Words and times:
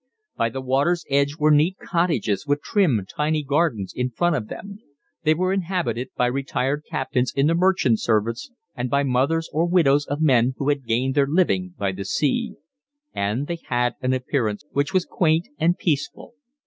By 0.35 0.49
the 0.49 0.61
water's 0.61 1.05
edge 1.11 1.35
were 1.37 1.51
neat 1.51 1.77
cottages 1.77 2.47
with 2.47 2.63
trim, 2.63 3.05
tiny 3.07 3.43
gardens 3.43 3.93
in 3.95 4.09
front 4.09 4.35
of 4.35 4.47
them; 4.47 4.79
they 5.21 5.35
were 5.35 5.53
inhabited 5.53 6.09
by 6.17 6.25
retired 6.25 6.85
captains 6.89 7.31
in 7.35 7.45
the 7.45 7.53
merchant 7.53 7.99
service, 8.01 8.49
and 8.75 8.89
by 8.89 9.03
mothers 9.03 9.47
or 9.53 9.67
widows 9.67 10.07
of 10.07 10.19
men 10.19 10.55
who 10.57 10.69
had 10.69 10.87
gained 10.87 11.13
their 11.13 11.27
living 11.27 11.75
by 11.77 11.91
the 11.91 12.05
sea; 12.05 12.55
and 13.13 13.45
they 13.45 13.59
had 13.67 13.93
an 14.01 14.11
appearance 14.11 14.65
which 14.71 14.91
was 14.91 15.05
quaint 15.05 15.49
and 15.59 15.77
peaceful. 15.77 16.33